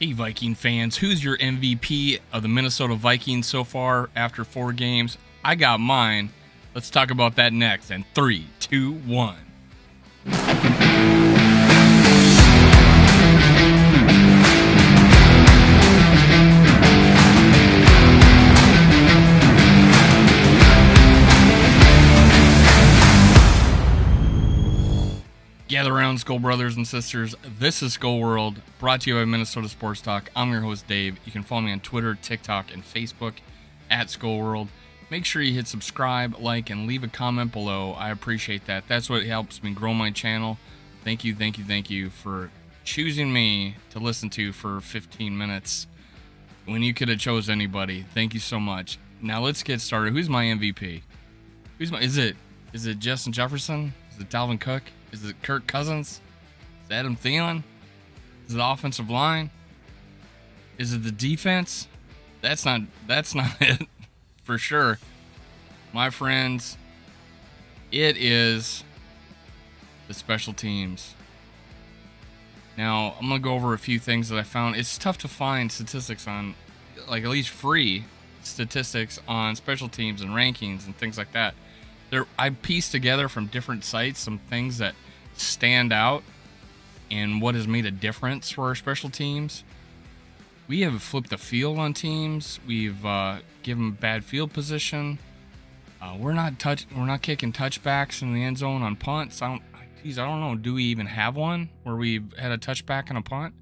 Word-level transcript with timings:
Hey, 0.00 0.12
Viking 0.12 0.54
fans, 0.54 0.98
who's 0.98 1.24
your 1.24 1.36
MVP 1.38 2.20
of 2.32 2.42
the 2.42 2.48
Minnesota 2.48 2.94
Vikings 2.94 3.48
so 3.48 3.64
far 3.64 4.10
after 4.14 4.44
four 4.44 4.72
games? 4.72 5.18
I 5.44 5.56
got 5.56 5.80
mine. 5.80 6.30
Let's 6.72 6.88
talk 6.88 7.10
about 7.10 7.34
that 7.34 7.52
next. 7.52 7.90
And 7.90 8.04
three, 8.14 8.46
two, 8.60 8.92
one. 8.92 9.47
Gather 25.68 25.92
around, 25.92 26.16
Skol 26.16 26.40
Brothers 26.40 26.76
and 26.76 26.88
Sisters. 26.88 27.34
This 27.58 27.82
is 27.82 27.98
Skol 27.98 28.22
World, 28.22 28.62
brought 28.78 29.02
to 29.02 29.10
you 29.10 29.16
by 29.16 29.26
Minnesota 29.26 29.68
Sports 29.68 30.00
Talk. 30.00 30.30
I'm 30.34 30.50
your 30.50 30.62
host, 30.62 30.88
Dave. 30.88 31.18
You 31.26 31.30
can 31.30 31.42
follow 31.42 31.60
me 31.60 31.72
on 31.72 31.80
Twitter, 31.80 32.14
TikTok, 32.14 32.72
and 32.72 32.82
Facebook 32.82 33.34
at 33.90 34.06
Skol 34.06 34.42
World. 34.42 34.68
Make 35.10 35.26
sure 35.26 35.42
you 35.42 35.52
hit 35.52 35.66
subscribe, 35.66 36.38
like, 36.38 36.70
and 36.70 36.86
leave 36.86 37.04
a 37.04 37.08
comment 37.08 37.52
below. 37.52 37.92
I 37.92 38.08
appreciate 38.08 38.64
that. 38.64 38.84
That's 38.88 39.10
what 39.10 39.24
helps 39.24 39.62
me 39.62 39.74
grow 39.74 39.92
my 39.92 40.10
channel. 40.10 40.56
Thank 41.04 41.22
you, 41.22 41.34
thank 41.34 41.58
you, 41.58 41.64
thank 41.64 41.90
you 41.90 42.08
for 42.08 42.50
choosing 42.84 43.30
me 43.30 43.74
to 43.90 43.98
listen 43.98 44.30
to 44.30 44.54
for 44.54 44.80
15 44.80 45.36
minutes 45.36 45.86
when 46.64 46.82
you 46.82 46.94
could 46.94 47.10
have 47.10 47.18
chose 47.18 47.50
anybody. 47.50 48.06
Thank 48.14 48.32
you 48.32 48.40
so 48.40 48.58
much. 48.58 48.98
Now 49.20 49.42
let's 49.42 49.62
get 49.62 49.82
started. 49.82 50.14
Who's 50.14 50.30
my 50.30 50.46
MVP? 50.46 51.02
Who's 51.76 51.92
my? 51.92 52.00
Is 52.00 52.16
it? 52.16 52.36
Is 52.72 52.86
it 52.86 53.00
Justin 53.00 53.34
Jefferson? 53.34 53.92
Is 54.18 54.24
it 54.24 54.30
Dalvin 54.30 54.58
Cook? 54.58 54.82
Is 55.12 55.24
it 55.24 55.40
Kirk 55.44 55.68
Cousins? 55.68 56.20
Is 56.84 56.90
it 56.90 56.94
Adam 56.94 57.16
Thielen? 57.16 57.62
Is 58.48 58.54
it 58.54 58.56
the 58.56 58.66
offensive 58.66 59.08
line? 59.08 59.50
Is 60.76 60.92
it 60.92 61.04
the 61.04 61.12
defense? 61.12 61.86
That's 62.40 62.64
not 62.64 62.80
that's 63.06 63.32
not 63.36 63.52
it 63.60 63.86
for 64.42 64.58
sure. 64.58 64.98
My 65.92 66.10
friends, 66.10 66.76
it 67.92 68.16
is 68.16 68.82
the 70.08 70.14
special 70.14 70.52
teams. 70.52 71.14
Now, 72.76 73.14
I'm 73.20 73.28
going 73.28 73.40
to 73.40 73.44
go 73.44 73.54
over 73.54 73.72
a 73.72 73.78
few 73.78 74.00
things 74.00 74.28
that 74.30 74.38
I 74.38 74.42
found. 74.42 74.74
It's 74.76 74.98
tough 74.98 75.18
to 75.18 75.28
find 75.28 75.70
statistics 75.70 76.26
on 76.26 76.56
like 77.08 77.22
at 77.22 77.30
least 77.30 77.50
free 77.50 78.04
statistics 78.42 79.20
on 79.28 79.54
special 79.54 79.88
teams 79.88 80.22
and 80.22 80.30
rankings 80.30 80.86
and 80.86 80.96
things 80.96 81.18
like 81.18 81.30
that 81.32 81.54
there 82.10 82.26
I 82.38 82.50
pieced 82.50 82.92
together 82.92 83.28
from 83.28 83.46
different 83.46 83.84
sites 83.84 84.20
some 84.20 84.38
things 84.38 84.78
that 84.78 84.94
stand 85.34 85.92
out 85.92 86.22
and 87.10 87.40
what 87.40 87.54
has 87.54 87.66
made 87.66 87.86
a 87.86 87.90
difference 87.90 88.50
for 88.50 88.64
our 88.64 88.74
special 88.74 89.10
teams. 89.10 89.64
We 90.66 90.82
have 90.82 91.02
flipped 91.02 91.30
the 91.30 91.38
field 91.38 91.78
on 91.78 91.94
teams. 91.94 92.60
We've 92.66 93.04
uh, 93.04 93.38
given 93.62 93.92
bad 93.92 94.24
field 94.24 94.52
position. 94.52 95.18
Uh, 96.00 96.16
we're 96.18 96.34
not 96.34 96.58
touch. 96.58 96.86
We're 96.94 97.06
not 97.06 97.22
kicking 97.22 97.52
touchbacks 97.52 98.22
in 98.22 98.34
the 98.34 98.44
end 98.44 98.58
zone 98.58 98.82
on 98.82 98.96
punts. 98.96 99.40
I 99.40 99.48
don't. 99.48 99.62
Geez, 100.02 100.18
I 100.18 100.26
don't 100.26 100.40
know. 100.40 100.54
Do 100.54 100.74
we 100.74 100.84
even 100.84 101.06
have 101.06 101.34
one 101.34 101.70
where 101.82 101.96
we 101.96 102.22
had 102.38 102.52
a 102.52 102.58
touchback 102.58 103.08
and 103.08 103.18
a 103.18 103.22
punt? 103.22 103.54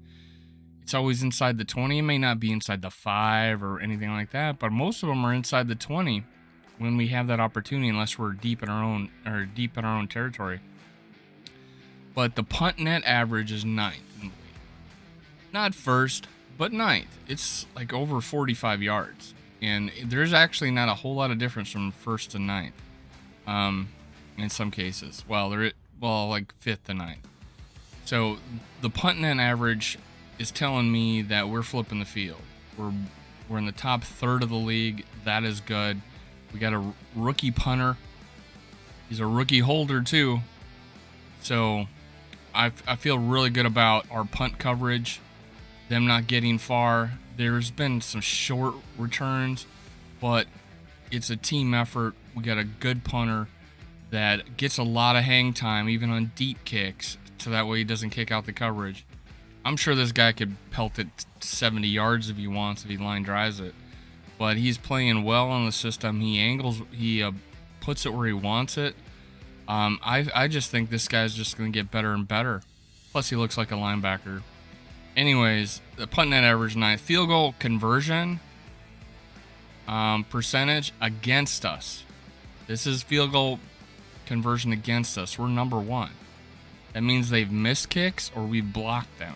It's 0.83 0.93
always 0.93 1.23
inside 1.23 1.57
the 1.57 1.65
20. 1.65 1.97
It 1.97 2.01
may 2.03 2.17
not 2.17 2.39
be 2.39 2.51
inside 2.51 2.81
the 2.81 2.91
five 2.91 3.63
or 3.63 3.79
anything 3.79 4.11
like 4.11 4.31
that, 4.31 4.59
but 4.59 4.71
most 4.71 5.01
of 5.01 5.09
them 5.09 5.25
are 5.25 5.33
inside 5.33 5.67
the 5.67 5.75
20 5.75 6.23
when 6.77 6.97
we 6.97 7.07
have 7.07 7.27
that 7.27 7.39
opportunity, 7.39 7.89
unless 7.89 8.17
we're 8.17 8.31
deep 8.31 8.61
in 8.61 8.69
our 8.69 8.83
own 8.83 9.09
or 9.25 9.45
deep 9.45 9.77
in 9.77 9.85
our 9.85 9.97
own 9.97 10.07
territory. 10.07 10.59
But 12.13 12.35
the 12.35 12.43
punt 12.43 12.79
net 12.79 13.03
average 13.05 13.51
is 13.51 13.63
ninth. 13.63 14.01
Not 15.53 15.75
first, 15.75 16.27
but 16.57 16.71
ninth. 16.71 17.17
It's 17.27 17.65
like 17.75 17.93
over 17.93 18.21
45 18.21 18.81
yards, 18.81 19.33
and 19.61 19.91
there's 20.03 20.33
actually 20.33 20.71
not 20.71 20.89
a 20.89 20.95
whole 20.95 21.15
lot 21.15 21.31
of 21.31 21.37
difference 21.37 21.71
from 21.71 21.91
first 21.91 22.31
to 22.31 22.39
ninth. 22.39 22.75
Um, 23.45 23.89
in 24.37 24.49
some 24.49 24.71
cases, 24.71 25.23
well, 25.27 25.49
there 25.49 25.71
well 25.99 26.27
like 26.29 26.53
fifth 26.59 26.85
to 26.85 26.93
ninth. 26.93 27.27
So 28.05 28.37
the 28.81 28.89
punt 28.89 29.19
net 29.19 29.37
average 29.37 29.97
is 30.39 30.51
telling 30.51 30.91
me 30.91 31.21
that 31.23 31.49
we're 31.49 31.63
flipping 31.63 31.99
the 31.99 32.05
field. 32.05 32.41
We're 32.77 32.93
we're 33.49 33.57
in 33.57 33.65
the 33.65 33.71
top 33.71 34.03
third 34.03 34.43
of 34.43 34.49
the 34.49 34.55
league. 34.55 35.05
That 35.23 35.43
is 35.43 35.61
good. 35.61 36.01
We 36.53 36.59
got 36.59 36.73
a 36.73 36.83
rookie 37.15 37.51
punter. 37.51 37.97
He's 39.09 39.19
a 39.19 39.25
rookie 39.25 39.59
holder 39.59 40.01
too. 40.01 40.39
So 41.41 41.85
I, 42.53 42.71
I 42.87 42.95
feel 42.95 43.17
really 43.17 43.49
good 43.49 43.65
about 43.65 44.05
our 44.11 44.25
punt 44.25 44.57
coverage, 44.59 45.19
them 45.89 46.07
not 46.07 46.27
getting 46.27 46.57
far. 46.57 47.11
There's 47.37 47.71
been 47.71 48.01
some 48.01 48.21
short 48.21 48.75
returns, 48.97 49.65
but 50.19 50.47
it's 51.11 51.29
a 51.29 51.35
team 51.35 51.73
effort. 51.73 52.15
We 52.35 52.43
got 52.43 52.57
a 52.57 52.63
good 52.63 53.03
punter 53.03 53.47
that 54.09 54.57
gets 54.57 54.77
a 54.77 54.83
lot 54.83 55.15
of 55.15 55.23
hang 55.23 55.53
time, 55.53 55.89
even 55.89 56.09
on 56.09 56.31
deep 56.35 56.63
kicks, 56.65 57.17
so 57.37 57.49
that 57.49 57.67
way 57.67 57.79
he 57.79 57.83
doesn't 57.83 58.09
kick 58.09 58.31
out 58.31 58.45
the 58.45 58.53
coverage. 58.53 59.05
I'm 59.63 59.77
sure 59.77 59.95
this 59.95 60.11
guy 60.11 60.31
could 60.31 60.55
pelt 60.71 60.97
it 60.97 61.07
70 61.41 61.87
yards 61.87 62.29
if 62.29 62.37
he 62.37 62.47
wants, 62.47 62.83
if 62.83 62.89
he 62.89 62.97
line 62.97 63.23
drives 63.23 63.59
it 63.59 63.75
but 64.37 64.57
he's 64.57 64.77
playing 64.77 65.23
well 65.23 65.49
on 65.49 65.65
the 65.65 65.71
system. 65.71 66.21
He 66.21 66.39
angles, 66.39 66.81
he 66.91 67.23
uh, 67.23 67.31
puts 67.81 68.05
it 68.05 68.13
where 68.13 68.27
he 68.27 68.33
wants 68.33 68.77
it. 68.77 68.95
Um, 69.67 69.99
I, 70.03 70.27
I 70.33 70.47
just 70.47 70.71
think 70.71 70.89
this 70.89 71.07
guy's 71.07 71.33
just 71.33 71.57
going 71.57 71.71
to 71.71 71.77
get 71.77 71.91
better 71.91 72.13
and 72.13 72.27
better. 72.27 72.61
Plus, 73.11 73.29
he 73.29 73.35
looks 73.35 73.57
like 73.57 73.71
a 73.71 73.75
linebacker. 73.75 74.41
Anyways, 75.15 75.81
the 75.95 76.07
punt 76.07 76.29
net 76.29 76.43
average 76.43 76.75
nine, 76.75 76.97
field 76.97 77.29
goal 77.29 77.55
conversion 77.59 78.39
um, 79.87 80.23
percentage 80.25 80.93
against 81.01 81.65
us. 81.65 82.03
This 82.67 82.85
is 82.85 83.01
field 83.01 83.31
goal 83.31 83.59
conversion 84.25 84.71
against 84.71 85.17
us. 85.17 85.39
We're 85.39 85.47
number 85.47 85.79
one. 85.79 86.11
That 86.93 87.01
means 87.01 87.29
they've 87.29 87.51
missed 87.51 87.89
kicks 87.89 88.31
or 88.35 88.43
we've 88.43 88.73
blocked 88.73 89.17
them. 89.19 89.35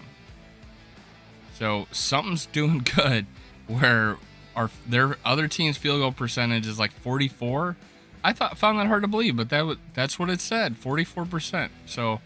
So 1.54 1.88
something's 1.92 2.46
doing 2.52 2.86
good 2.96 3.26
where 3.68 4.18
our 4.56 4.70
their 4.88 5.18
other 5.24 5.48
team's 5.48 5.78
field 5.78 6.00
goal 6.00 6.12
percentage 6.12 6.68
is 6.68 6.80
like 6.80 6.92
44. 6.92 7.76
I 8.24 8.34
thought 8.34 8.58
found 8.58 8.80
that 8.80 8.88
hard 8.88 9.02
to 9.02 9.08
believe, 9.08 9.36
but 9.36 9.50
that 9.50 9.78
that's 9.94 10.20
what 10.20 10.30
it 10.30 10.42
said, 10.42 10.80
44%. 10.80 11.70
So 11.86 12.22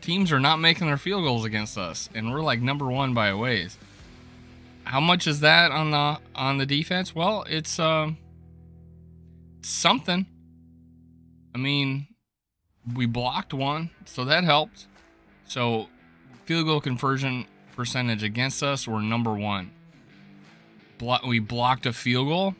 teams 0.00 0.32
are 0.32 0.40
not 0.40 0.58
making 0.58 0.86
their 0.86 0.96
field 0.96 1.24
goals 1.24 1.44
against 1.44 1.78
us, 1.78 2.08
and 2.14 2.32
we're 2.32 2.42
like 2.42 2.60
number 2.60 2.86
one 2.86 3.14
by 3.14 3.28
a 3.28 3.36
ways. 3.36 3.78
How 4.84 5.00
much 5.00 5.26
is 5.26 5.40
that 5.40 5.70
on 5.70 5.90
the 5.90 6.18
on 6.34 6.58
the 6.58 6.66
defense? 6.66 7.14
Well, 7.14 7.44
it's 7.48 7.78
uh, 7.78 8.10
something. 9.62 10.26
I 11.54 11.58
mean, 11.58 12.08
we 12.94 13.06
blocked 13.06 13.54
one, 13.54 13.90
so 14.04 14.24
that 14.24 14.44
helped. 14.44 14.86
So 15.46 15.88
field 16.44 16.66
goal 16.66 16.80
conversion 16.80 17.46
percentage 17.74 18.22
against 18.22 18.62
us, 18.62 18.88
we're 18.88 19.00
number 19.00 19.32
one 19.32 19.70
blo- 20.98 21.18
we 21.26 21.38
blocked 21.38 21.86
a 21.86 21.92
field 21.92 22.28
goal. 22.28 22.54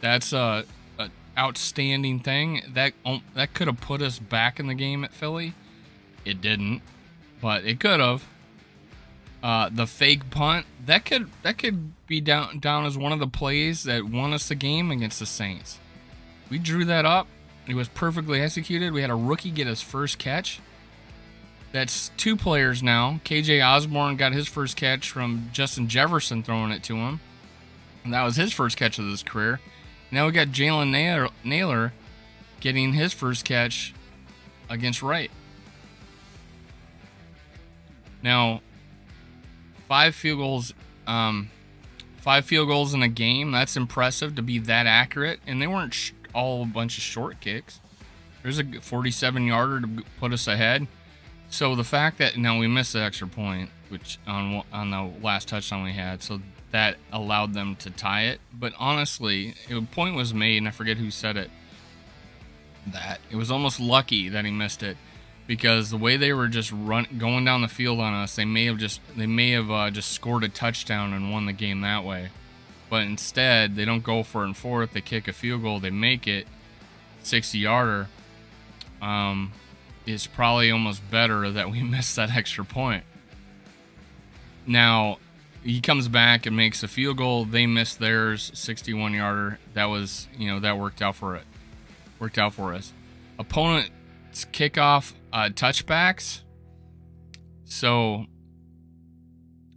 That's 0.00 0.32
a, 0.32 0.64
a 0.98 1.10
outstanding 1.36 2.20
thing. 2.20 2.62
That 2.74 2.92
um, 3.04 3.22
that 3.34 3.54
could 3.54 3.66
have 3.66 3.80
put 3.80 4.02
us 4.02 4.18
back 4.18 4.60
in 4.60 4.66
the 4.66 4.74
game 4.74 5.04
at 5.04 5.12
Philly. 5.12 5.54
It 6.24 6.40
didn't, 6.40 6.82
but 7.40 7.64
it 7.64 7.80
could 7.80 8.00
have. 8.00 8.24
Uh, 9.40 9.70
the 9.72 9.86
fake 9.86 10.30
punt 10.30 10.66
that 10.84 11.04
could 11.04 11.30
that 11.44 11.58
could 11.58 11.92
be 12.08 12.20
down 12.20 12.58
down 12.58 12.84
as 12.84 12.98
one 12.98 13.12
of 13.12 13.20
the 13.20 13.28
plays 13.28 13.84
that 13.84 14.04
won 14.04 14.32
us 14.32 14.48
the 14.48 14.54
game 14.56 14.90
against 14.90 15.20
the 15.20 15.26
Saints. 15.26 15.78
We 16.50 16.58
drew 16.58 16.84
that 16.86 17.04
up. 17.04 17.28
It 17.68 17.74
was 17.74 17.88
perfectly 17.88 18.40
executed. 18.40 18.92
We 18.92 19.02
had 19.02 19.10
a 19.10 19.14
rookie 19.14 19.50
get 19.50 19.66
his 19.66 19.82
first 19.82 20.18
catch. 20.18 20.60
That's 21.70 22.10
two 22.16 22.34
players 22.34 22.82
now. 22.82 23.20
KJ 23.24 23.64
Osborn 23.64 24.16
got 24.16 24.32
his 24.32 24.48
first 24.48 24.76
catch 24.76 25.10
from 25.10 25.50
Justin 25.52 25.86
Jefferson 25.86 26.42
throwing 26.42 26.70
it 26.72 26.82
to 26.84 26.96
him. 26.96 27.20
And 28.08 28.14
that 28.14 28.24
was 28.24 28.36
his 28.36 28.54
first 28.54 28.78
catch 28.78 28.98
of 28.98 29.04
his 29.04 29.22
career. 29.22 29.60
Now 30.10 30.24
we 30.24 30.32
got 30.32 30.46
Jalen 30.48 31.28
Nailor 31.44 31.92
getting 32.58 32.94
his 32.94 33.12
first 33.12 33.44
catch 33.44 33.92
against 34.70 35.02
Wright. 35.02 35.30
Now, 38.22 38.62
five 39.88 40.14
field 40.14 40.38
goals, 40.38 40.72
um, 41.06 41.50
five 42.16 42.46
field 42.46 42.68
goals 42.68 42.94
in 42.94 43.02
a 43.02 43.08
game. 43.08 43.50
That's 43.52 43.76
impressive 43.76 44.36
to 44.36 44.42
be 44.42 44.58
that 44.60 44.86
accurate. 44.86 45.40
And 45.46 45.60
they 45.60 45.66
weren't 45.66 45.92
sh- 45.92 46.12
all 46.32 46.62
a 46.62 46.66
bunch 46.66 46.96
of 46.96 47.04
short 47.04 47.40
kicks. 47.40 47.78
There's 48.42 48.58
a 48.58 48.64
47 48.64 49.44
yarder 49.44 49.82
to 49.82 49.88
put 50.18 50.32
us 50.32 50.46
ahead. 50.46 50.86
So 51.50 51.74
the 51.74 51.84
fact 51.84 52.16
that 52.16 52.38
now 52.38 52.58
we 52.58 52.68
missed 52.68 52.94
the 52.94 53.02
extra 53.02 53.28
point, 53.28 53.68
which 53.90 54.18
on 54.26 54.62
on 54.72 54.90
the 54.92 55.10
last 55.22 55.48
touchdown 55.48 55.84
we 55.84 55.92
had, 55.92 56.22
so 56.22 56.40
that 56.70 56.96
allowed 57.12 57.54
them 57.54 57.76
to 57.76 57.90
tie 57.90 58.24
it. 58.24 58.40
But 58.52 58.72
honestly, 58.78 59.54
a 59.70 59.80
point 59.82 60.14
was 60.16 60.34
made, 60.34 60.58
and 60.58 60.68
I 60.68 60.70
forget 60.70 60.96
who 60.98 61.10
said 61.10 61.36
it. 61.36 61.50
That 62.86 63.20
it 63.30 63.36
was 63.36 63.50
almost 63.50 63.80
lucky 63.80 64.28
that 64.28 64.44
he 64.44 64.50
missed 64.50 64.82
it. 64.82 64.96
because 65.48 65.88
the 65.88 65.96
way 65.96 66.16
they 66.18 66.32
were 66.32 66.46
just 66.46 66.70
run 66.70 67.06
going 67.16 67.44
down 67.44 67.62
the 67.62 67.68
field 67.68 67.98
on 67.98 68.12
us, 68.12 68.36
they 68.36 68.44
may 68.44 68.66
have 68.66 68.76
just 68.76 69.00
they 69.16 69.26
may 69.26 69.50
have 69.52 69.70
uh, 69.70 69.90
just 69.90 70.12
scored 70.12 70.44
a 70.44 70.48
touchdown 70.48 71.12
and 71.12 71.32
won 71.32 71.46
the 71.46 71.52
game 71.52 71.80
that 71.80 72.04
way. 72.04 72.28
But 72.90 73.02
instead, 73.02 73.74
they 73.74 73.84
don't 73.84 74.04
go 74.04 74.22
for 74.22 74.44
and 74.44 74.56
fourth. 74.56 74.92
They 74.92 75.00
kick 75.00 75.26
a 75.26 75.32
field 75.32 75.62
goal. 75.62 75.80
They 75.80 75.90
make 75.90 76.26
it 76.26 76.46
60 77.22 77.58
yarder. 77.58 78.08
Um, 79.02 79.52
it's 80.06 80.26
probably 80.26 80.70
almost 80.70 81.10
better 81.10 81.50
that 81.50 81.70
we 81.70 81.82
missed 81.96 82.16
that 82.16 82.34
extra 82.34 82.64
point. 82.64 83.04
Now, 84.66 85.18
he 85.62 85.80
comes 85.80 86.08
back 86.08 86.46
and 86.46 86.56
makes 86.56 86.82
a 86.82 86.88
field 86.88 87.16
goal. 87.16 87.44
They 87.44 87.66
missed 87.66 87.98
theirs, 87.98 88.50
61 88.54 89.14
yarder. 89.14 89.58
That 89.74 89.86
was, 89.86 90.28
you 90.36 90.48
know, 90.48 90.60
that 90.60 90.78
worked 90.78 91.02
out 91.02 91.16
for 91.16 91.36
it. 91.36 91.44
Worked 92.18 92.38
out 92.38 92.54
for 92.54 92.74
us. 92.74 92.92
Opponent's 93.38 94.44
kickoff 94.52 95.12
uh, 95.32 95.50
touchbacks. 95.50 96.40
So 97.64 98.26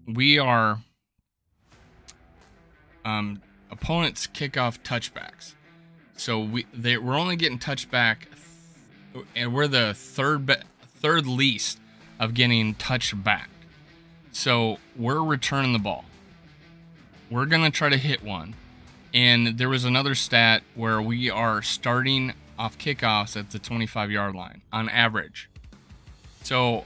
we 0.08 0.40
are 0.40 0.80
um, 3.06 3.42
opponents 3.70 4.28
kickoff 4.28 4.80
touchbacks. 4.84 5.54
So 6.16 6.40
we 6.40 6.66
they 6.74 6.98
we're 6.98 7.18
only 7.18 7.36
getting 7.36 7.60
touchback, 7.60 8.18
and 9.36 9.54
we're 9.54 9.68
the 9.68 9.94
third 9.94 10.46
be, 10.46 10.56
third 11.00 11.26
least 11.26 11.80
of 12.20 12.34
getting 12.34 12.76
touchback. 12.76 13.48
So 14.32 14.78
we're 14.96 15.24
returning 15.24 15.74
the 15.74 15.80
ball. 15.80 16.06
We're 17.30 17.46
gonna 17.46 17.72
try 17.72 17.90
to 17.90 17.98
hit 17.98 18.24
one, 18.24 18.56
and 19.14 19.58
there 19.58 19.70
was 19.70 19.86
another 19.86 20.16
stat 20.16 20.64
where 20.76 21.02
we 21.02 21.30
are 21.30 21.62
starting 21.62 22.34
off 22.58 22.78
kickoffs 22.78 23.38
at 23.38 23.52
the 23.52 23.60
25 23.60 24.12
yard 24.12 24.36
line 24.36 24.62
on 24.72 24.90
average. 24.90 25.50
So 26.44 26.86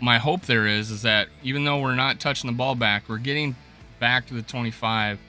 my 0.00 0.18
hope 0.18 0.42
there 0.42 0.66
is 0.66 0.90
is 0.90 1.02
that 1.02 1.28
even 1.42 1.64
though 1.64 1.80
we're 1.80 1.94
not 1.94 2.18
touching 2.18 2.50
the 2.50 2.56
ball 2.56 2.74
back, 2.74 3.08
we're 3.08 3.18
getting 3.18 3.54
back 4.00 4.26
to 4.26 4.34
the 4.34 4.42
25 4.42 5.20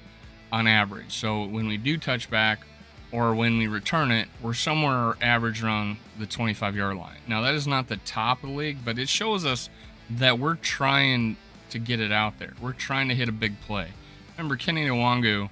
on 0.52 0.68
average. 0.68 1.14
So 1.16 1.46
when 1.46 1.68
we 1.68 1.78
do 1.78 1.98
touch 1.98 2.30
back 2.30 2.66
or 3.12 3.36
when 3.36 3.60
we 3.60 3.68
return 3.68 4.12
it, 4.12 4.28
we're 4.42 4.56
somewhere 4.56 5.16
average 5.22 5.64
around 5.64 5.98
the 6.18 6.26
25 6.26 6.76
yard 6.76 6.98
line. 6.98 7.18
Now, 7.28 7.42
that 7.42 7.54
is 7.54 7.68
not 7.68 7.88
the 7.88 7.98
top 7.98 8.44
of 8.44 8.50
the 8.50 8.56
league, 8.56 8.80
but 8.84 8.98
it 8.98 9.10
shows 9.10 9.46
us 9.46 9.70
that 10.10 10.40
we're 10.40 10.56
trying 10.56 11.38
to 11.70 11.80
get 11.80 12.00
it 12.00 12.12
out 12.12 12.40
there. 12.40 12.54
We're 12.62 12.74
trying 12.74 13.10
to 13.10 13.16
hit 13.16 13.30
a 13.30 13.32
big 13.32 13.60
play. 13.62 13.90
Remember, 14.38 14.58
Kene 14.58 14.88
Nwangwu 14.88 15.50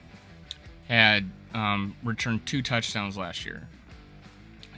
had 0.87 1.29
um, 1.53 1.95
returned 2.03 2.45
two 2.45 2.61
touchdowns 2.61 3.17
last 3.17 3.45
year. 3.45 3.67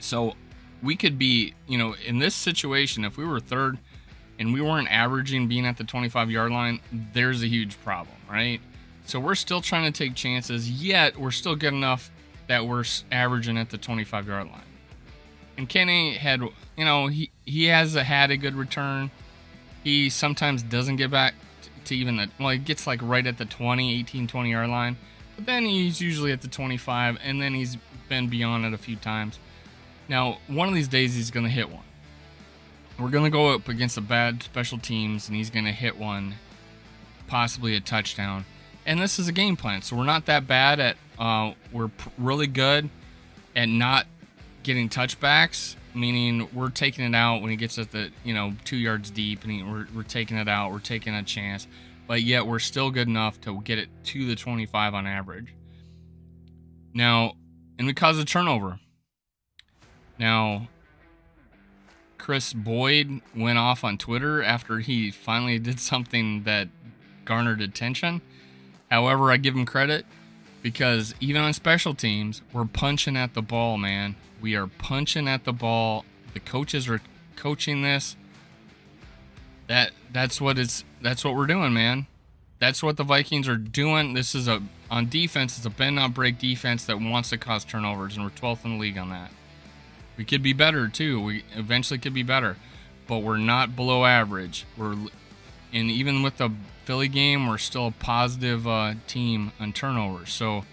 So 0.00 0.34
we 0.82 0.96
could 0.96 1.18
be, 1.18 1.54
you 1.66 1.78
know, 1.78 1.94
in 2.04 2.18
this 2.18 2.34
situation, 2.34 3.04
if 3.04 3.16
we 3.16 3.24
were 3.24 3.40
third 3.40 3.78
and 4.38 4.52
we 4.52 4.60
weren't 4.60 4.90
averaging 4.90 5.48
being 5.48 5.66
at 5.66 5.76
the 5.76 5.84
25 5.84 6.30
yard 6.30 6.52
line, 6.52 6.80
there's 6.92 7.42
a 7.42 7.46
huge 7.46 7.80
problem, 7.82 8.16
right? 8.30 8.60
So 9.06 9.20
we're 9.20 9.34
still 9.34 9.60
trying 9.60 9.90
to 9.90 9.96
take 9.96 10.14
chances, 10.14 10.70
yet 10.70 11.18
we're 11.18 11.30
still 11.30 11.56
good 11.56 11.74
enough 11.74 12.10
that 12.46 12.66
we're 12.66 12.84
averaging 13.10 13.58
at 13.58 13.70
the 13.70 13.78
25 13.78 14.28
yard 14.28 14.46
line. 14.46 14.60
And 15.56 15.68
Kenny 15.68 16.14
had, 16.14 16.42
you 16.76 16.84
know, 16.84 17.06
he, 17.06 17.30
he 17.44 17.66
has 17.66 17.94
had 17.94 18.30
a 18.30 18.36
good 18.36 18.54
return. 18.54 19.10
He 19.84 20.10
sometimes 20.10 20.62
doesn't 20.62 20.96
get 20.96 21.10
back 21.10 21.34
to 21.84 21.94
even 21.94 22.16
the, 22.16 22.30
well, 22.40 22.50
he 22.50 22.58
gets 22.58 22.86
like 22.86 23.00
right 23.02 23.26
at 23.26 23.38
the 23.38 23.44
20, 23.44 24.00
18, 24.00 24.26
20 24.26 24.50
yard 24.50 24.68
line. 24.68 24.96
But 25.36 25.46
then 25.46 25.64
he's 25.64 26.00
usually 26.00 26.32
at 26.32 26.42
the 26.42 26.48
25, 26.48 27.18
and 27.22 27.40
then 27.40 27.54
he's 27.54 27.76
been 28.08 28.28
beyond 28.28 28.64
it 28.64 28.72
a 28.72 28.78
few 28.78 28.96
times. 28.96 29.38
Now, 30.08 30.38
one 30.46 30.68
of 30.68 30.74
these 30.74 30.88
days 30.88 31.14
he's 31.14 31.30
going 31.30 31.44
to 31.44 31.50
hit 31.50 31.70
one. 31.70 31.82
We're 32.98 33.10
going 33.10 33.24
to 33.24 33.30
go 33.30 33.48
up 33.48 33.68
against 33.68 33.96
the 33.96 34.00
bad 34.00 34.42
special 34.42 34.78
teams, 34.78 35.28
and 35.28 35.36
he's 35.36 35.50
going 35.50 35.64
to 35.64 35.72
hit 35.72 35.98
one, 35.98 36.36
possibly 37.26 37.74
a 37.74 37.80
touchdown. 37.80 38.44
And 38.86 39.00
this 39.00 39.18
is 39.18 39.28
a 39.28 39.32
game 39.32 39.56
plan, 39.56 39.82
so 39.82 39.96
we're 39.96 40.04
not 40.04 40.26
that 40.26 40.46
bad 40.46 40.78
at. 40.78 40.96
Uh, 41.18 41.52
we're 41.72 41.90
really 42.18 42.46
good 42.46 42.90
at 43.56 43.68
not 43.68 44.06
getting 44.62 44.88
touchbacks, 44.88 45.76
meaning 45.94 46.48
we're 46.52 46.70
taking 46.70 47.04
it 47.04 47.14
out 47.14 47.40
when 47.40 47.50
he 47.50 47.56
gets 47.56 47.78
at 47.78 47.90
the 47.90 48.10
you 48.24 48.34
know 48.34 48.54
two 48.64 48.76
yards 48.76 49.10
deep, 49.10 49.44
and 49.44 49.72
we're 49.72 49.86
we're 49.94 50.02
taking 50.02 50.36
it 50.36 50.48
out. 50.48 50.72
We're 50.72 50.80
taking 50.80 51.14
a 51.14 51.22
chance, 51.22 51.66
but 52.06 52.22
yet 52.22 52.46
we're 52.46 52.58
still 52.58 52.90
good 52.90 53.08
enough 53.08 53.40
to 53.42 53.60
get 53.62 53.78
it 53.78 53.88
to 54.04 54.26
the 54.26 54.36
25 54.36 54.94
on 54.94 55.06
average. 55.06 55.54
Now, 56.92 57.32
and 57.78 57.86
we 57.86 57.94
cause 57.94 58.18
a 58.18 58.24
turnover. 58.24 58.78
Now, 60.18 60.68
Kris 62.18 62.52
Boyd 62.52 63.20
went 63.36 63.58
off 63.58 63.82
on 63.84 63.98
Twitter 63.98 64.42
after 64.42 64.78
he 64.78 65.10
finally 65.10 65.58
did 65.60 65.80
something 65.80 66.44
that 66.44 66.68
garnered 67.24 67.60
attention. 67.60 68.22
However, 68.90 69.32
I 69.32 69.38
give 69.38 69.54
him 69.54 69.66
credit 69.66 70.06
because 70.64 71.14
even 71.20 71.42
on 71.42 71.52
special 71.52 71.94
teams, 71.94 72.40
we're 72.50 72.64
punching 72.64 73.18
at 73.18 73.34
the 73.34 73.42
ball, 73.42 73.76
man. 73.76 74.16
We 74.40 74.56
are 74.56 74.66
punching 74.66 75.28
at 75.28 75.44
the 75.44 75.52
ball. 75.52 76.06
The 76.32 76.40
coaches 76.40 76.88
are 76.88 77.02
coaching 77.36 77.82
this. 77.82 78.16
That 79.66 79.92
that's 80.10 80.40
what 80.40 80.58
it's 80.58 80.82
that's 81.02 81.22
what 81.22 81.36
we're 81.36 81.46
doing, 81.46 81.74
man. 81.74 82.06
That's 82.60 82.82
what 82.82 82.96
the 82.96 83.04
Vikings 83.04 83.46
are 83.46 83.58
doing. 83.58 84.14
This 84.14 84.34
is 84.34 84.48
a 84.48 84.62
on 84.90 85.10
defense, 85.10 85.58
it's 85.58 85.66
a 85.66 85.70
bend 85.70 85.96
not 85.96 86.14
break 86.14 86.38
defense 86.38 86.86
that 86.86 86.98
wants 86.98 87.28
to 87.28 87.36
cause 87.36 87.66
turnovers, 87.66 88.16
and 88.16 88.24
we're 88.24 88.30
12th 88.30 88.64
in 88.64 88.72
the 88.72 88.78
league 88.78 88.96
on 88.96 89.10
that. 89.10 89.32
We 90.16 90.24
could 90.24 90.42
be 90.42 90.54
better 90.54 90.88
too. 90.88 91.22
We 91.22 91.44
eventually 91.54 91.98
could 91.98 92.14
be 92.14 92.22
better, 92.22 92.56
but 93.06 93.18
we're 93.18 93.36
not 93.36 93.76
below 93.76 94.06
average. 94.06 94.64
We're 94.78 94.96
and 95.74 95.90
even 95.90 96.22
with 96.22 96.38
the 96.38 96.50
Philly 96.86 97.08
game, 97.08 97.46
we're 97.46 97.58
still 97.58 97.88
a 97.88 97.90
positive 97.90 98.66
uh, 98.66 98.94
team 99.06 99.52
on 99.60 99.74
turnovers. 99.74 100.32
So 100.32 100.64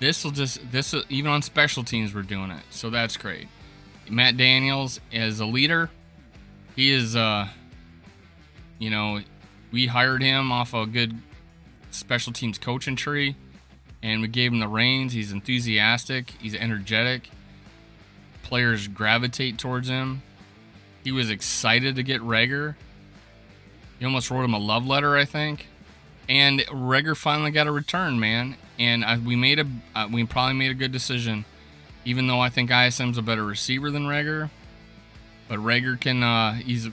this 0.00 0.24
will 0.24 0.32
just 0.32 0.72
this 0.72 0.94
even 1.08 1.30
on 1.30 1.42
special 1.42 1.84
teams 1.84 2.12
we're 2.12 2.22
doing 2.22 2.50
it. 2.50 2.64
So 2.70 2.90
that's 2.90 3.16
great. 3.16 3.46
Matt 4.10 4.36
Daniels 4.36 5.00
as 5.12 5.38
a 5.38 5.46
leader, 5.46 5.90
he 6.74 6.90
is 6.90 7.14
uh 7.14 7.48
you 8.80 8.90
know, 8.90 9.20
we 9.70 9.86
hired 9.86 10.22
him 10.22 10.50
off 10.50 10.74
a 10.74 10.86
good 10.86 11.16
special 11.92 12.32
teams 12.32 12.58
coaching 12.58 12.96
tree 12.96 13.36
and 14.02 14.20
we 14.20 14.26
gave 14.26 14.52
him 14.52 14.58
the 14.58 14.66
reins. 14.66 15.12
He's 15.12 15.30
enthusiastic, 15.30 16.30
he's 16.40 16.56
energetic 16.56 17.28
players 18.52 18.86
gravitate 18.86 19.56
towards 19.56 19.88
him. 19.88 20.20
He 21.04 21.10
was 21.10 21.30
excited 21.30 21.96
to 21.96 22.02
get 22.02 22.20
Reagor. 22.20 22.74
He 24.02 24.06
almost 24.06 24.32
wrote 24.32 24.42
him 24.42 24.52
a 24.52 24.58
love 24.58 24.84
letter, 24.84 25.16
I 25.16 25.24
think. 25.24 25.68
And 26.28 26.58
Reagor 26.62 27.16
finally 27.16 27.52
got 27.52 27.68
a 27.68 27.70
return, 27.70 28.18
man. 28.18 28.56
And 28.76 29.04
I, 29.04 29.16
we 29.16 29.36
made 29.36 29.60
a, 29.60 29.66
uh, 29.94 30.08
we 30.10 30.24
probably 30.24 30.54
made 30.54 30.72
a 30.72 30.74
good 30.74 30.90
decision, 30.90 31.44
even 32.04 32.26
though 32.26 32.40
I 32.40 32.48
think 32.48 32.68
ISM's 32.68 33.16
a 33.16 33.22
better 33.22 33.44
receiver 33.44 33.92
than 33.92 34.08
Reagor. 34.08 34.50
But 35.46 35.60
Reagor 35.60 36.00
can, 36.00 36.24
uh, 36.24 36.54
he's 36.54 36.88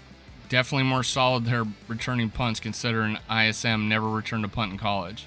definitely 0.50 0.83
more 0.83 1.01
solid 1.01 1.45
there 1.45 1.65
returning 1.88 2.29
punts, 2.29 2.60
considering 2.60 3.17
ISM 3.27 3.89
never 3.89 4.07
returned 4.07 4.45
a 4.45 4.48
punt 4.48 4.74
in 4.74 4.77
college. 4.77 5.25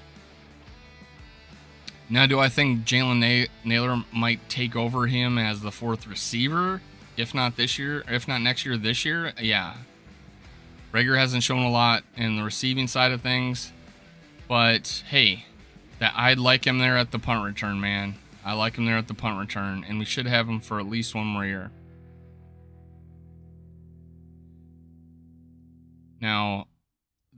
Now, 2.09 2.25
do 2.27 2.39
I 2.39 2.47
think 2.47 2.85
Jalen 2.85 3.49
Nailor 3.65 4.05
might 4.13 4.47
take 4.47 4.77
over 4.77 5.07
him 5.07 5.37
as 5.37 5.59
the 5.59 5.71
fourth 5.71 6.07
receiver? 6.07 6.79
If 7.17 7.35
not 7.35 7.57
this 7.57 7.77
year, 7.77 8.05
if 8.07 8.25
not 8.25 8.39
next 8.39 8.65
year, 8.65 8.77
this 8.77 9.03
year, 9.03 9.33
yeah. 9.41 9.73
Reagor 10.93 11.17
hasn't 11.17 11.43
shown 11.43 11.63
a 11.63 11.71
lot 11.71 12.03
in 12.15 12.35
the 12.35 12.43
receiving 12.43 12.87
side 12.87 13.11
of 13.11 13.21
things, 13.21 13.71
but 14.47 15.03
hey, 15.09 15.45
that 15.97 16.13
I'd 16.15 16.37
like 16.37 16.67
him 16.67 16.77
there 16.77 16.97
at 16.97 17.11
the 17.11 17.17
punt 17.17 17.43
return, 17.43 17.81
man. 17.81 18.15
I 18.45 18.53
like 18.53 18.75
him 18.75 18.85
there 18.85 18.97
at 18.97 19.07
the 19.07 19.15
punt 19.15 19.39
return, 19.39 19.83
and 19.87 19.97
we 19.97 20.05
should 20.05 20.27
have 20.27 20.47
him 20.47 20.59
for 20.59 20.79
at 20.79 20.85
least 20.85 21.15
one 21.15 21.25
more 21.25 21.45
year. 21.45 21.71
Now, 26.21 26.67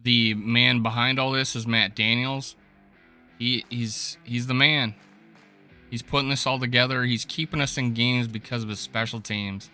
the 0.01 0.33
man 0.33 0.83
behind 0.83 1.17
all 1.17 1.31
this 1.31 1.55
is 1.55 1.65
Matt 1.65 1.95
Daniels. 1.95 2.55
He 3.39 3.65
he's 3.69 4.17
he's 4.23 4.47
the 4.47 4.53
man. 4.53 4.95
He's 5.89 6.01
putting 6.01 6.29
this 6.29 6.45
all 6.45 6.59
together. 6.59 7.03
He's 7.03 7.23
keeping 7.23 7.61
us 7.61 7.77
in 7.77 7.93
games 7.93 8.27
because 8.27 8.63
of 8.63 8.69
his 8.69 8.79
special 8.79 9.21
teams. 9.21 9.69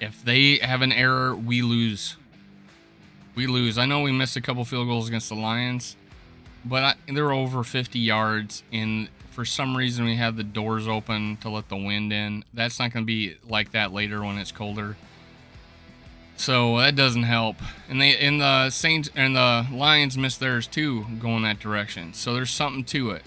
If 0.00 0.22
they 0.24 0.58
have 0.58 0.82
an 0.82 0.92
error, 0.92 1.34
we 1.34 1.62
lose. 1.62 2.16
We 3.40 3.46
lose. 3.46 3.78
I 3.78 3.86
know 3.86 4.02
we 4.02 4.12
missed 4.12 4.36
a 4.36 4.42
couple 4.42 4.62
field 4.66 4.86
goals 4.86 5.08
against 5.08 5.30
the 5.30 5.34
Lions, 5.34 5.96
but 6.62 6.82
I, 6.82 6.94
they're 7.10 7.32
over 7.32 7.64
50 7.64 7.98
yards. 7.98 8.62
And 8.70 9.08
for 9.30 9.46
some 9.46 9.74
reason, 9.74 10.04
we 10.04 10.16
have 10.16 10.36
the 10.36 10.44
doors 10.44 10.86
open 10.86 11.38
to 11.38 11.48
let 11.48 11.70
the 11.70 11.76
wind 11.78 12.12
in. 12.12 12.44
That's 12.52 12.78
not 12.78 12.92
going 12.92 13.04
to 13.04 13.06
be 13.06 13.38
like 13.48 13.72
that 13.72 13.94
later 13.94 14.22
when 14.22 14.36
it's 14.36 14.52
colder. 14.52 14.98
So 16.36 16.76
that 16.80 16.96
doesn't 16.96 17.22
help. 17.22 17.56
And 17.88 17.98
they 17.98 18.14
and 18.18 18.42
the 18.42 18.68
Saints 18.68 19.08
and 19.16 19.34
the 19.34 19.66
Lions 19.72 20.18
missed 20.18 20.38
theirs 20.38 20.66
too, 20.66 21.06
going 21.18 21.42
that 21.44 21.60
direction. 21.60 22.12
So 22.12 22.34
there's 22.34 22.50
something 22.50 22.84
to 22.84 23.12
it. 23.12 23.22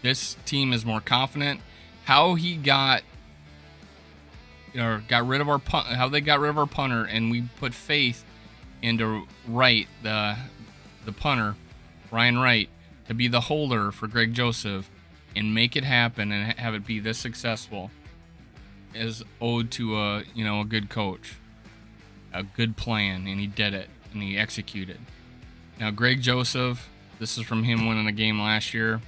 This 0.00 0.38
team 0.46 0.72
is 0.72 0.86
more 0.86 1.02
confident. 1.02 1.60
How 2.04 2.34
he 2.34 2.56
got 2.56 3.02
or 4.74 5.02
got 5.06 5.26
rid 5.26 5.42
of 5.42 5.50
our 5.50 5.58
punt, 5.58 5.88
how 5.88 6.08
they 6.08 6.22
got 6.22 6.40
rid 6.40 6.48
of 6.48 6.56
our 6.56 6.66
punter, 6.66 7.04
and 7.04 7.30
we 7.30 7.42
put 7.58 7.74
faith 7.74 8.24
into 8.82 9.26
Wright, 9.46 9.86
the 10.02 10.36
the 11.04 11.12
punter, 11.12 11.56
Ryan 12.10 12.38
Wright, 12.38 12.68
to 13.06 13.14
be 13.14 13.28
the 13.28 13.42
holder 13.42 13.90
for 13.90 14.06
Greg 14.06 14.34
Joseph, 14.34 14.90
and 15.34 15.54
make 15.54 15.76
it 15.76 15.84
happen 15.84 16.32
and 16.32 16.58
have 16.58 16.74
it 16.74 16.86
be 16.86 17.00
this 17.00 17.18
successful, 17.18 17.90
is 18.94 19.22
owed 19.40 19.70
to 19.72 19.96
a 19.96 20.24
you 20.34 20.44
know 20.44 20.60
a 20.60 20.64
good 20.64 20.88
coach, 20.88 21.34
a 22.32 22.42
good 22.42 22.76
plan, 22.76 23.26
and 23.26 23.40
he 23.40 23.46
did 23.46 23.74
it 23.74 23.88
and 24.12 24.22
he 24.22 24.36
executed. 24.36 24.98
Now 25.78 25.90
Greg 25.90 26.20
Joseph, 26.20 26.88
this 27.18 27.38
is 27.38 27.44
from 27.44 27.64
him 27.64 27.86
winning 27.86 28.06
a 28.06 28.12
game 28.12 28.40
last 28.40 28.74
year. 28.74 29.00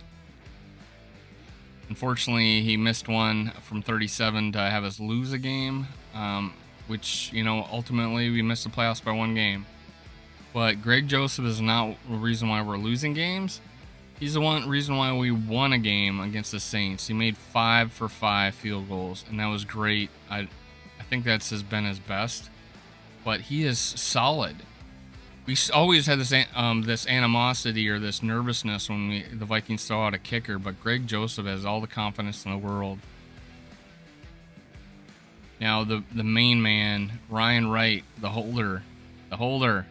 Unfortunately, 1.88 2.62
he 2.62 2.76
missed 2.76 3.08
one 3.08 3.50
from 3.62 3.82
37 3.82 4.52
to 4.52 4.58
have 4.58 4.84
us 4.84 5.00
lose 5.00 5.32
a 5.32 5.38
game, 5.38 5.88
um, 6.14 6.52
which, 6.90 7.30
you 7.32 7.42
know, 7.44 7.66
ultimately 7.70 8.30
we 8.30 8.42
missed 8.42 8.64
the 8.64 8.70
playoffs 8.70 9.02
by 9.02 9.12
one 9.12 9.34
game. 9.34 9.64
But 10.52 10.82
Greg 10.82 11.08
Joseph 11.08 11.44
is 11.44 11.60
not 11.60 11.96
the 12.08 12.16
reason 12.16 12.48
why 12.48 12.60
we're 12.62 12.76
losing 12.76 13.14
games. 13.14 13.60
He's 14.18 14.34
the 14.34 14.40
one 14.40 14.68
reason 14.68 14.96
why 14.96 15.16
we 15.16 15.30
won 15.30 15.72
a 15.72 15.78
game 15.78 16.20
against 16.20 16.52
the 16.52 16.60
Saints. 16.60 17.06
He 17.06 17.14
made 17.14 17.36
five 17.36 17.92
for 17.92 18.08
five 18.08 18.54
field 18.54 18.88
goals, 18.88 19.24
and 19.30 19.40
that 19.40 19.46
was 19.46 19.64
great. 19.64 20.10
I, 20.28 20.40
I 20.98 21.02
think 21.08 21.24
that's 21.24 21.50
has 21.50 21.62
been 21.62 21.86
his 21.86 21.98
best. 21.98 22.50
But 23.24 23.42
he 23.42 23.64
is 23.64 23.78
solid 23.78 24.56
we 25.50 25.56
always 25.72 26.06
had 26.06 26.20
this 26.20 26.32
um, 26.54 26.82
this 26.82 27.06
animosity 27.08 27.88
or 27.88 27.98
this 27.98 28.22
nervousness 28.22 28.88
when 28.88 29.08
we, 29.08 29.22
the 29.22 29.44
Vikings 29.44 29.84
throw 29.84 30.06
out 30.06 30.14
a 30.14 30.18
kicker, 30.18 30.58
but 30.58 30.80
Greg 30.80 31.08
Joseph 31.08 31.46
has 31.46 31.64
all 31.64 31.80
the 31.80 31.88
confidence 31.88 32.44
in 32.44 32.52
the 32.52 32.58
world. 32.58 32.98
Now 35.60 35.84
the 35.84 36.02
the 36.14 36.24
main 36.24 36.62
man, 36.62 37.20
Ryan 37.28 37.68
Wright, 37.68 38.04
the 38.18 38.30
holder, 38.30 38.82
the 39.28 39.36
holder, 39.36 39.86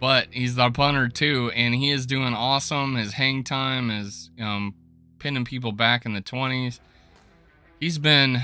but 0.00 0.28
he's 0.30 0.54
the 0.54 0.70
punter 0.70 1.08
too, 1.08 1.50
and 1.54 1.74
he 1.74 1.90
is 1.90 2.06
doing 2.06 2.34
awesome. 2.34 2.96
His 2.96 3.12
hang 3.12 3.44
time 3.44 3.90
is 3.90 4.30
um, 4.40 4.74
pinning 5.18 5.44
people 5.44 5.72
back 5.72 6.06
in 6.06 6.14
the 6.14 6.20
twenties. 6.20 6.80
He's 7.78 7.98
been 7.98 8.40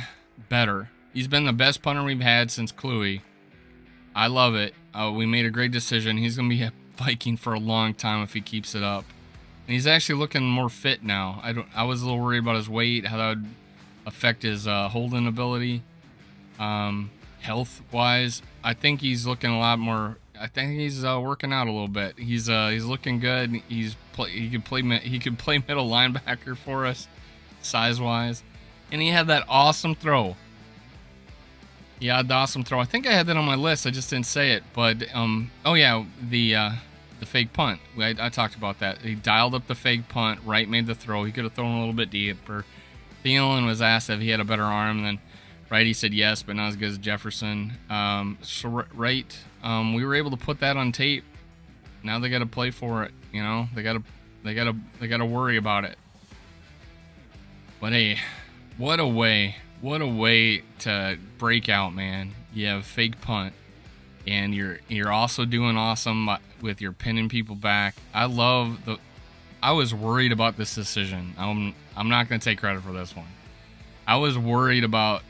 better. 0.49 0.91
He's 1.15 1.29
been 1.29 1.45
the 1.45 1.53
best 1.53 1.83
punter 1.83 2.03
we've 2.05 2.21
had 2.21 2.51
since 2.51 2.71
Kluwe. 2.71 3.23
I 4.15 4.27
love 4.27 4.55
it. 4.55 4.75
Uh, 4.93 5.13
we 5.15 5.25
made 5.27 5.47
a 5.47 5.51
great 5.51 5.73
decision. 5.73 6.19
He's 6.19 6.37
going 6.37 6.51
to 6.51 6.57
be 6.57 6.63
a 6.63 6.73
Viking 6.97 7.39
for 7.39 7.55
a 7.55 7.59
long 7.59 7.95
time 7.95 8.23
if 8.23 8.35
he 8.35 8.43
keeps 8.43 8.75
it 8.75 8.83
up. 8.83 9.07
And 9.67 9.73
he's 9.73 9.87
actually 9.87 10.19
looking 10.19 10.45
more 10.45 10.69
fit 10.69 11.03
now. 11.03 11.41
I 11.43 11.53
don't. 11.53 11.67
I 11.75 11.85
was 11.85 12.03
a 12.03 12.05
little 12.05 12.21
worried 12.21 12.41
about 12.41 12.57
his 12.57 12.69
weight, 12.69 13.07
how 13.07 13.17
that 13.17 13.29
would 13.29 13.47
affect 14.05 14.43
his 14.43 14.67
uh, 14.67 14.89
holding 14.89 15.27
ability, 15.27 15.83
um, 16.61 17.11
health 17.41 17.83
wise. 17.91 18.43
I 18.63 18.75
think 18.75 19.01
he's 19.01 19.27
looking 19.27 19.51
a 19.51 19.59
lot 19.59 19.79
more. 19.79 20.19
I 20.39 20.47
think 20.47 20.79
he's 20.79 21.05
uh, 21.05 21.21
working 21.21 21.53
out 21.53 21.67
a 21.67 21.73
little 21.73 21.89
bit. 21.89 22.19
He's 22.19 22.49
uh, 22.49 22.69
he's 22.69 22.85
looking 22.85 23.19
good. 23.19 23.63
He's 23.69 23.97
play, 24.13 24.31
he 24.31 24.49
could 24.49 24.65
play 24.65 24.83
he 24.99 25.19
could 25.19 25.39
play 25.39 25.59
middle 25.69 25.89
linebacker 25.89 26.57
for 26.57 26.87
us, 26.87 27.09
size 27.63 28.01
wise, 28.01 28.45
and 28.93 29.03
he 29.03 29.09
had 29.09 29.27
that 29.27 29.45
awesome 29.49 29.97
throw 29.97 30.37
yeah, 32.01 32.23
the 32.23 32.35
awesome 32.35 32.65
throw. 32.65 32.81
I 32.81 32.85
think 32.85 33.07
I 33.07 33.13
had 33.13 33.27
that 33.27 33.37
on 33.37 33.45
my 33.45 33.55
list. 33.55 33.87
I 33.87 33.91
just 33.91 34.11
didn't 34.11 34.27
say 34.27 34.53
it. 34.53 34.65
But 34.75 35.15
um, 35.15 35.51
oh 35.65 35.75
yeah, 35.75 36.05
the 36.21 36.55
uh, 36.57 36.71
the 37.21 37.27
fake 37.27 37.53
punt. 37.53 37.81
I, 37.99 38.15
I 38.19 38.29
talked 38.31 38.57
about 38.57 38.81
that. 38.81 38.99
He 39.03 39.15
dialed 39.15 39.55
up 39.55 39.67
the 39.67 39.75
fake 39.75 40.09
punt. 40.09 40.41
Wright 40.45 40.69
made 40.69 40.87
the 40.87 40.95
throw. 40.95 41.25
He 41.25 41.33
could 41.33 41.45
have 41.45 41.53
thrown 41.53 41.77
a 41.77 41.79
little 41.79 41.95
bit 41.95 42.11
deeper. 42.11 42.65
Thielen 43.23 43.67
was 43.67 43.83
asked 43.83 44.09
if 44.09 44.21
he 44.21 44.31
had 44.31 44.41
a 44.41 44.45
better 44.45 44.65
arm 44.65 45.03
than 45.03 45.19
Wright. 45.71 45.87
He 45.87 45.93
said 45.93 46.13
yes, 46.13 46.43
but 46.43 46.57
not 46.57 46.69
as 46.69 46.77
good 46.77 46.91
as 46.91 46.99
Jefferson. 46.99 47.73
Um, 47.89 48.39
so 48.43 48.85
Wright, 48.95 49.39
um, 49.63 49.95
we 49.95 50.05
were 50.05 50.15
able 50.15 50.31
to 50.31 50.37
put 50.37 50.61
that 50.61 50.77
on 50.77 50.93
tape. 50.93 51.25
Now 52.03 52.19
they 52.19 52.29
got 52.29 52.41
to 52.41 52.47
play 52.47 52.71
for 52.71 53.05
it. 53.05 53.13
You 53.33 53.43
know, 53.43 53.69
they 53.75 53.83
got 53.83 53.95
to 53.95 54.03
they 54.43 54.55
got 54.55 54.65
to 54.65 54.77
they 54.99 55.07
got 55.07 55.19
to 55.19 55.27
worry 55.27 55.57
about 55.57 55.85
it. 55.85 55.97
But 57.81 57.93
hey, 57.93 58.19
what 58.77 59.01
a 59.01 59.07
way 59.07 59.57
what 59.81 60.03
a 60.03 60.07
way 60.07 60.63
to 60.81 61.19
break 61.39 61.69
out, 61.69 61.95
man. 61.95 62.33
You 62.53 62.67
have 62.67 62.85
fake 62.85 63.21
punt, 63.21 63.55
and 64.27 64.55
you're 64.55 64.79
you're 64.89 65.13
also 65.13 65.45
doing 65.45 65.77
awesome 65.77 66.29
with 66.61 66.81
your 66.81 66.93
pinning 66.93 67.29
people 67.29 67.55
back. 67.55 67.97
I 68.13 68.27
love 68.27 68.85
the. 68.85 68.99
I 69.63 69.73
was 69.73 69.95
worried 69.95 70.33
about 70.33 70.57
this 70.57 70.75
decision. 70.75 71.35
I'm 71.39 71.75
I'm 71.97 72.09
not 72.09 72.29
gonna 72.29 72.41
take 72.41 72.59
credit 72.59 72.83
for 72.83 72.93
this 72.93 73.15
one. 73.17 73.27
I 74.07 74.17
was 74.17 74.37
worried 74.37 74.85
about 74.85 75.23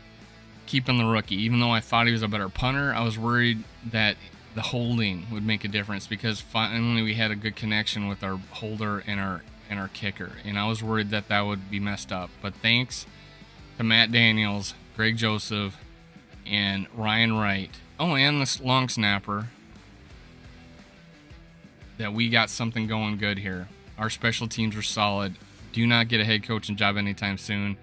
keeping 0.71 0.99
the 0.99 1.05
rookie, 1.05 1.35
even 1.35 1.59
though 1.59 1.73
I 1.73 1.81
thought 1.81 2.07
he 2.07 2.13
was 2.13 2.23
a 2.23 2.29
better 2.29 2.49
punter. 2.49 2.95
I 2.95 3.03
was 3.03 3.19
worried 3.19 3.65
that 3.85 4.17
the 4.55 4.63
holding 4.63 5.27
would 5.33 5.45
make 5.45 5.65
a 5.65 5.69
difference 5.69 6.07
because 6.07 6.41
finally 6.41 7.03
we 7.03 7.15
had 7.15 7.33
a 7.33 7.35
good 7.35 7.57
connection 7.57 8.07
with 8.07 8.23
our 8.23 8.37
holder 8.51 9.03
and 9.05 9.19
our 9.19 9.43
and 9.69 9.81
our 9.81 9.89
kicker, 9.89 10.33
and 10.45 10.57
I 10.57 10.69
was 10.69 10.81
worried 10.81 11.11
that 11.11 11.27
that 11.27 11.41
would 11.41 11.71
be 11.71 11.81
messed 11.81 12.13
up. 12.13 12.31
But 12.41 12.55
thanks 12.55 13.05
to 13.79 13.85
Matt 13.85 14.13
Daniels, 14.13 14.75
Greg 14.95 15.17
Joseph, 15.17 15.77
and 16.47 16.87
Ryan 16.95 17.37
Wright. 17.37 17.71
Oh, 17.99 18.15
and 18.15 18.41
this 18.41 18.61
long 18.61 18.89
snapper. 18.89 19.49
That 21.99 22.13
we 22.13 22.29
got 22.29 22.49
something 22.49 22.87
going 22.87 23.19
good 23.19 23.39
here. 23.39 23.67
Our 23.99 24.09
special 24.09 24.47
teams 24.47 24.77
were 24.77 24.83
solid. 24.83 25.35
Do 25.73 25.85
not 25.85 26.07
get 26.07 26.21
a 26.21 26.25
head 26.25 26.45
coaching 26.45 26.77
job 26.77 26.97
anytime 26.97 27.39
soon. 27.39 27.77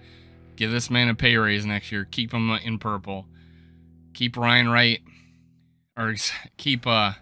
Give 0.58 0.72
this 0.72 0.90
man 0.90 1.08
a 1.08 1.16
pay 1.16 1.38
raise 1.38 1.66
next 1.66 1.92
year. 1.92 2.06
Keep 2.10 2.34
him 2.34 2.50
in 2.50 2.80
purple. 2.80 3.28
Keep 4.14 4.36
Ryan 4.36 4.70
Wright, 4.70 5.00
or 5.96 6.16
keep 6.58 6.88
uh, 6.88 7.14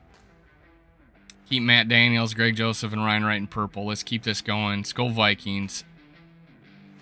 keep 1.49 1.61
Matt 1.61 1.89
Daniels, 1.89 2.33
Greg 2.33 2.55
Joseph, 2.55 2.93
and 2.93 3.03
Ryan 3.03 3.25
Wright 3.25 3.37
in 3.37 3.47
purple. 3.47 3.85
Let's 3.85 4.03
keep 4.03 4.23
this 4.23 4.39
going. 4.39 4.83
Skol 4.83 5.11
Vikings. 5.11 5.83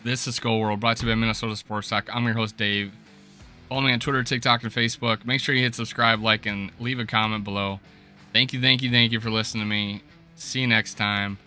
This 0.03 0.27
is 0.27 0.39
Skol 0.39 0.59
World, 0.59 0.79
brought 0.79 0.97
to 0.97 1.05
you 1.05 1.11
by 1.11 1.15
Minnesota 1.15 1.55
Sports 1.55 1.89
Talk. 1.89 2.09
I'm 2.13 2.25
your 2.25 2.33
host, 2.33 2.57
Dave. 2.57 2.91
Follow 3.69 3.81
me 3.81 3.93
on 3.93 3.99
Twitter, 3.99 4.23
TikTok, 4.23 4.63
and 4.63 4.71
Facebook. 4.71 5.25
Make 5.25 5.39
sure 5.39 5.53
you 5.55 5.61
hit 5.61 5.75
subscribe, 5.75 6.21
like, 6.21 6.47
and 6.47 6.71
leave 6.79 6.99
a 6.99 7.05
comment 7.05 7.43
below. 7.43 7.79
Thank 8.33 8.51
you, 8.51 8.59
thank 8.59 8.81
you, 8.81 8.89
thank 8.89 9.11
you 9.11 9.19
for 9.19 9.29
listening 9.29 9.63
to 9.63 9.69
me. 9.69 10.01
See 10.35 10.61
you 10.61 10.67
next 10.67 10.95
time. 10.95 11.37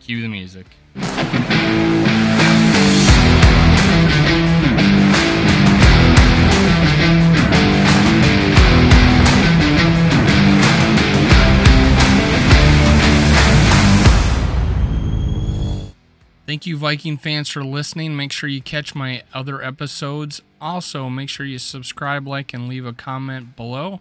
Cue 0.00 0.22
the 0.22 0.28
music. 0.28 0.66
Thank 16.66 16.72
you, 16.72 16.78
Viking 16.78 17.16
fans, 17.16 17.48
for 17.48 17.62
listening. 17.62 18.16
Make 18.16 18.32
sure 18.32 18.48
you 18.48 18.60
catch 18.60 18.92
my 18.92 19.22
other 19.32 19.62
episodes. 19.62 20.42
Also, 20.60 21.08
make 21.08 21.28
sure 21.28 21.46
you 21.46 21.60
subscribe, 21.60 22.26
like, 22.26 22.52
and 22.52 22.66
leave 22.66 22.84
a 22.84 22.92
comment 22.92 23.54
below. 23.54 24.00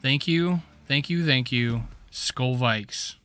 Thank 0.00 0.28
you, 0.28 0.62
thank 0.86 1.10
you, 1.10 1.26
thank 1.26 1.50
you. 1.50 1.82
Skol 2.12 2.56
Vikes. 2.56 3.16